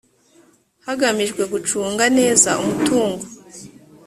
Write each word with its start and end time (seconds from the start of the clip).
hagamijwe 0.85 1.41
gucunga 1.53 2.03
neza 2.17 2.49
umutungo 2.61 3.23